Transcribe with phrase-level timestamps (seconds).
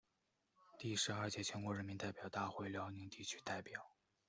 [0.79, 3.85] 第十二届全国人民代表大会辽宁地区代表。